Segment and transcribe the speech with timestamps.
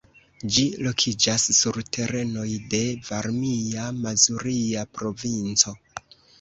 [0.53, 5.79] Ĝi lokiĝas sur terenoj de Varmia-Mazuria Provinco.